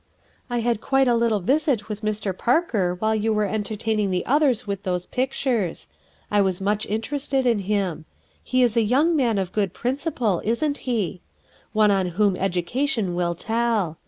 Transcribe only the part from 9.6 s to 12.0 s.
principle, isn't he? One